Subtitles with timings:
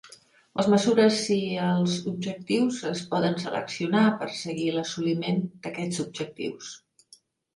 [0.59, 6.73] Les mesures i els objectius es poden seleccionar per seguir l'assoliment d'aquests objectius.